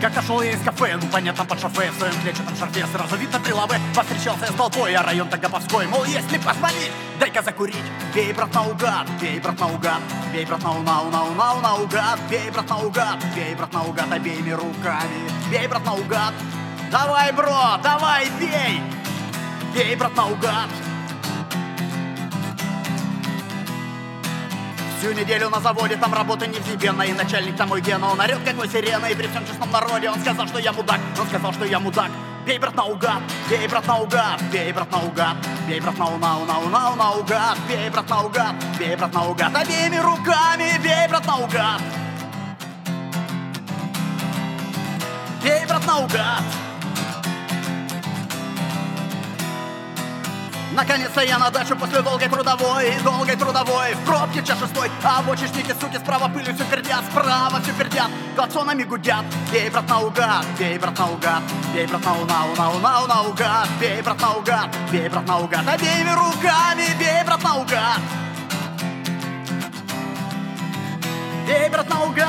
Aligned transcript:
Как 0.00 0.16
ошел 0.16 0.40
я 0.42 0.52
из 0.52 0.62
кафе, 0.62 0.96
ну 1.00 1.08
понятно 1.08 1.44
под 1.44 1.60
шофе. 1.60 1.90
В 1.90 1.98
своем 1.98 2.14
клетчатом 2.22 2.56
шарфе 2.56 2.86
сразу 2.86 3.16
видно 3.16 3.40
прилавы 3.40 3.74
Повстречался 3.96 4.46
я 4.46 4.52
с 4.52 4.54
толпой, 4.54 4.94
а 4.94 5.02
район 5.02 5.28
Тагоповской 5.28 5.88
Мол, 5.88 6.04
если 6.04 6.38
позвонить, 6.38 6.92
дай-ка 7.18 7.42
закурить. 7.42 7.74
Бей, 8.14 8.32
брат, 8.32 8.54
наугад, 8.54 9.08
бей, 9.20 9.40
брат, 9.40 9.58
наугад. 9.58 10.00
Бей, 10.32 10.46
брат, 10.46 10.62
нау, 10.62 10.82
нау, 10.82 11.10
нау, 11.10 11.34
нау, 11.34 11.60
наугад. 11.60 12.20
Бей, 12.30 12.48
брат, 12.50 12.70
наугад, 12.70 13.18
бей, 13.34 13.54
брат, 13.56 13.72
наугад 13.72 14.12
Обеими 14.12 14.52
руками, 14.52 15.30
бей, 15.50 15.66
брат, 15.66 15.84
наугад. 15.84 16.34
Давай, 16.92 17.32
бро, 17.32 17.78
давай, 17.82 18.30
бей. 18.38 18.80
Бей, 19.74 19.96
брат, 19.96 20.14
наугад 20.14 20.68
Всю 24.98 25.12
неделю 25.12 25.48
на 25.48 25.60
заводе, 25.60 25.96
там 25.96 26.12
работа 26.12 26.44
невзъебенная 26.48 27.06
И 27.06 27.12
начальник 27.12 27.56
там 27.56 27.68
мой 27.68 27.80
Гена, 27.80 28.10
он 28.10 28.18
орет, 28.20 28.40
как 28.44 28.56
мой 28.56 28.68
сирена 28.68 29.06
И 29.06 29.14
при 29.14 29.28
всем 29.28 29.46
честном 29.46 29.70
народе 29.70 30.10
он 30.10 30.18
сказал, 30.18 30.48
что 30.48 30.58
я 30.58 30.72
мудак 30.72 30.98
Он 31.20 31.26
сказал, 31.28 31.52
что 31.52 31.64
я 31.64 31.78
мудак. 31.78 32.10
Бей, 32.44 32.58
брат, 32.58 32.74
наугад, 32.74 33.22
бей, 33.48 33.68
брат, 33.68 33.86
наугад 33.86 34.42
Бей, 34.50 34.72
брат, 34.72 34.90
наугад, 34.90 35.36
бей, 35.68 35.80
брат, 35.80 35.98
нау, 35.98 36.18
нау, 36.18 36.44
нау, 36.46 36.68
нау, 36.68 36.96
наугад 36.96 37.58
Бей, 37.68 37.90
брат, 37.90 38.10
наугад, 38.10 38.54
бей, 38.76 38.96
брат, 38.96 39.14
наугад. 39.14 39.56
Обеими 39.56 39.98
руками, 39.98 40.80
бей, 40.82 41.06
брат, 41.08 41.26
наугад. 41.26 41.80
Бей, 45.44 45.64
брат, 45.66 45.86
наугад 45.86 46.67
Наконец-то 50.78 51.22
я 51.22 51.38
на 51.38 51.50
дачу 51.50 51.74
после 51.74 52.02
долгой 52.02 52.28
трудовой. 52.28 52.94
Долгой 53.02 53.34
трудовой. 53.34 53.94
В 53.94 54.04
пробке 54.06 54.44
час 54.44 54.60
шестой 54.60 54.88
А 55.02 55.20
бочечники, 55.22 55.74
суки, 55.80 55.96
справа 55.98 56.28
пылью 56.28 56.54
все 56.54 56.64
пердят 56.66 57.02
Справа 57.10 57.60
все 57.60 57.72
пердят 57.72 58.06
Клаксонами 58.36 58.84
гудят. 58.84 59.24
Бей, 59.50 59.68
брат, 59.70 59.88
наугад 59.88 60.46
Бей, 60.56 60.78
брат, 60.78 60.96
наугад 60.96 61.42
Бей, 61.74 61.84
брат, 61.88 62.04
нау, 62.04 62.24
нау, 62.26 62.54
нау, 62.56 62.78
нау, 62.78 63.06
наугад 63.08 63.68
Бей, 63.80 64.00
брат, 64.02 64.20
наугад 64.20 64.68
Бей, 64.92 65.08
брат, 65.08 65.26
наугад 65.26 65.68
Обеими 65.68 66.10
руками 66.10 66.86
Бей, 66.96 67.24
брат, 67.26 67.42
наугад 67.42 68.00
Бей, 71.44 71.68
брат, 71.70 71.88
наугад 71.88 72.27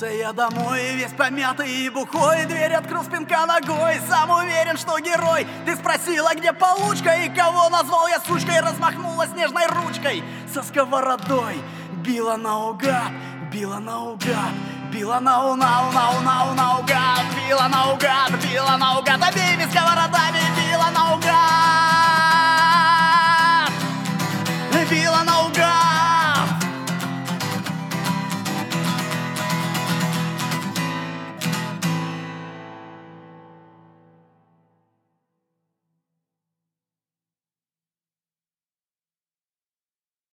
вернулся 0.00 0.06
я 0.06 0.32
домой, 0.32 0.94
весь 0.94 1.12
помятый 1.12 1.70
и 1.70 1.90
бухой. 1.90 2.44
Дверь 2.46 2.74
открыл 2.74 3.02
спинка 3.04 3.46
ногой, 3.46 4.00
сам 4.08 4.30
уверен, 4.30 4.76
что 4.76 4.98
герой. 4.98 5.46
Ты 5.66 5.76
спросила, 5.76 6.34
где 6.34 6.52
получка 6.52 7.12
и 7.14 7.28
кого 7.28 7.68
назвал 7.68 8.08
я 8.08 8.20
сучкой? 8.20 8.60
Размахнула 8.60 9.26
снежной 9.26 9.66
ручкой 9.66 10.22
со 10.52 10.62
сковородой. 10.62 11.60
Била 12.04 12.36
наугад, 12.36 13.12
била 13.52 13.78
наугад 13.78 14.54
Била 14.92 15.20
нау 15.20 15.54
нау 15.54 15.92
нау 15.92 16.20
нау 16.22 16.54
наугад. 16.54 17.24
Била 17.36 17.68
наугад, 17.68 18.32
била 18.42 18.76
наугад 18.76 19.20